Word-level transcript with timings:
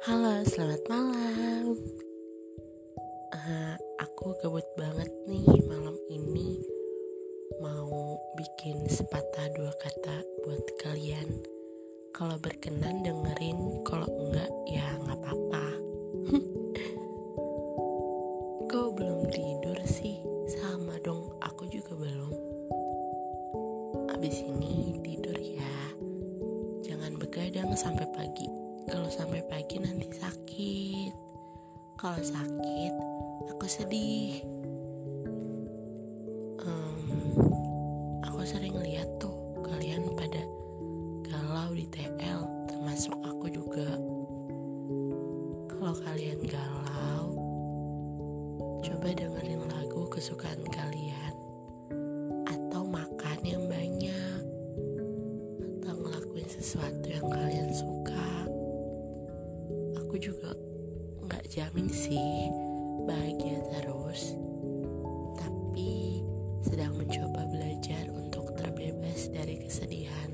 Selamat 0.00 0.80
malam. 0.88 1.76
Uh, 3.36 3.76
aku 4.00 4.32
gabut 4.40 4.64
banget 4.72 5.12
nih 5.28 5.44
malam 5.68 5.92
ini 6.08 6.56
mau 7.60 8.16
bikin 8.32 8.80
sepatah 8.88 9.52
dua 9.52 9.68
kata 9.76 10.24
buat 10.40 10.64
kalian. 10.80 11.44
Kalau 12.16 12.40
berkenan 12.40 13.04
dengerin, 13.04 13.84
kalau 13.84 14.08
enggak 14.08 14.48
ya 14.72 14.88
nggak 15.04 15.20
apa-apa. 15.20 15.66
Kok 18.72 18.88
belum 18.96 19.28
tidur 19.28 19.76
sih? 19.84 20.16
Sama 20.48 20.96
dong, 21.04 21.28
aku 21.44 21.68
juga 21.68 21.92
belum. 21.92 22.32
Abis 24.16 24.48
ini 24.48 24.96
tidur 25.04 25.36
ya. 25.36 25.76
Jangan 26.88 27.20
begadang 27.20 27.76
sampai 27.76 28.08
pagi 28.16 28.59
kalau 28.90 29.06
sampai 29.06 29.38
pagi 29.46 29.78
nanti 29.78 30.10
sakit. 30.10 31.14
Kalau 31.94 32.18
sakit 32.18 32.94
aku 33.54 33.66
sedih. 33.70 34.42
Um, 36.58 36.98
aku 38.26 38.42
sering 38.42 38.74
lihat 38.82 39.06
tuh 39.22 39.30
kalian 39.62 40.10
pada 40.18 40.42
galau 41.22 41.70
di 41.70 41.86
TL 41.86 42.42
termasuk 42.66 43.14
aku 43.22 43.46
juga. 43.46 43.94
Kalau 45.70 45.94
kalian 46.02 46.42
galau 46.50 47.26
coba 48.82 49.08
dengerin 49.14 49.62
lagu 49.70 50.02
kesukaan 50.10 50.66
kalian 50.66 51.34
atau 52.50 52.82
makan 52.82 53.38
yang 53.46 53.64
banyak 53.70 54.42
atau 55.78 55.94
ngelakuin 55.94 56.48
sesuatu 56.50 56.99
juga 60.20 60.52
nggak 61.24 61.48
jamin 61.48 61.88
sih 61.88 62.52
bahagia 63.08 63.64
terus. 63.72 64.36
Tapi 65.40 66.20
sedang 66.60 66.94
mencoba 67.00 67.48
belajar 67.48 68.04
untuk 68.12 68.52
terbebas 68.54 69.32
dari 69.32 69.56
kesedihan. 69.64 70.30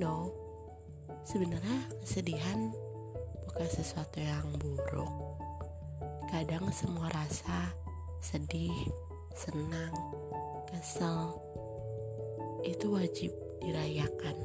No 0.00 0.32
sebenarnya 1.28 1.92
kesedihan 2.00 2.72
bukan 3.48 3.68
sesuatu 3.68 4.20
yang 4.20 4.48
buruk. 4.56 5.12
Kadang 6.32 6.72
semua 6.72 7.12
rasa 7.12 7.70
sedih 8.18 8.74
senang 9.36 9.92
kesel 10.72 11.36
itu 12.64 12.88
wajib 12.88 13.30
dirayakan 13.60 14.36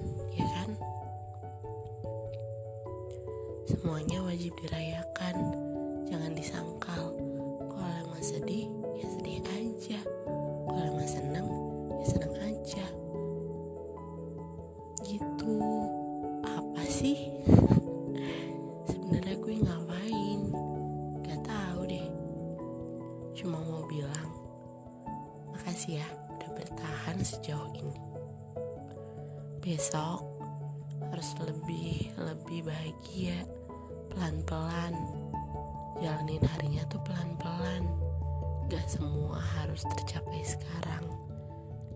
Semuanya 3.80 4.20
wajib 4.28 4.52
dirayakan, 4.60 5.56
jangan 6.04 6.36
disangkal. 6.36 7.16
Kalau 7.72 7.96
emang 8.04 8.20
sedih, 8.20 8.68
ya 9.00 9.08
sedih 9.08 9.40
aja. 9.40 10.04
Kalau 10.68 10.84
emang 10.84 11.08
seneng, 11.08 11.48
ya 11.96 12.06
seneng 12.12 12.36
aja. 12.44 12.86
Gitu. 15.00 15.56
Apa 16.44 16.84
sih? 16.92 17.40
Sebenarnya 18.92 19.40
gue 19.40 19.56
ngapain? 19.64 20.40
Gak 21.24 21.40
tahu 21.48 21.88
deh. 21.88 22.08
Cuma 23.32 23.64
mau 23.64 23.88
bilang, 23.88 24.28
makasih 25.56 26.04
ya 26.04 26.08
udah 26.36 26.52
bertahan 26.52 27.16
sejauh 27.24 27.72
ini. 27.80 27.96
Besok 29.64 30.20
harus 31.16 31.32
lebih 31.40 32.12
lebih 32.20 32.68
bahagia 32.68 33.40
pelan-pelan. 34.20 34.92
Jalanin 36.04 36.44
harinya 36.44 36.84
tuh 36.92 37.00
pelan-pelan. 37.08 37.88
Gak 38.68 38.84
semua 38.92 39.40
harus 39.40 39.88
tercapai 39.88 40.44
sekarang. 40.44 41.08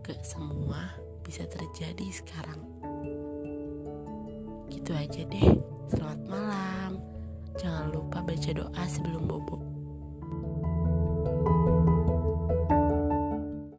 Gak 0.07 0.23
semua 0.23 0.95
bisa 1.19 1.43
terjadi 1.43 2.07
sekarang. 2.15 2.63
Gitu 4.71 4.95
aja 4.95 5.27
deh. 5.27 5.51
Selamat 5.91 6.21
malam. 6.31 6.91
Jangan 7.59 7.91
lupa 7.91 8.23
baca 8.23 8.51
doa 8.55 8.83
sebelum 8.87 9.27
bobo 9.27 9.72